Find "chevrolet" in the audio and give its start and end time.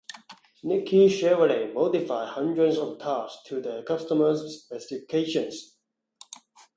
1.09-1.71